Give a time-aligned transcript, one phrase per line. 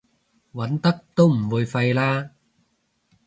[0.55, 2.31] 揾得都唔會廢啦